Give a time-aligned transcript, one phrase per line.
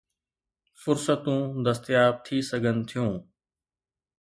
[0.81, 3.11] فرصتون دستياب ٿي سگهن ٿيون